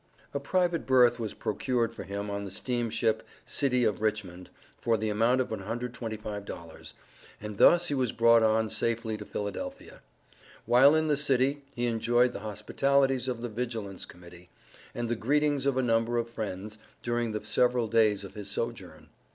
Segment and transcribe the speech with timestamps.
[0.33, 5.11] A private berth was procured for him on the steamship City of Richmond, for the
[5.11, 6.93] amount of $125,
[7.39, 10.01] and thus he was brought on safely to Philadelphia.
[10.65, 14.49] While in the city, he enjoyed the hospitalities of the Vigilance Committee,
[14.95, 19.09] and the greetings of a number of friends, during the several days of his sojourn.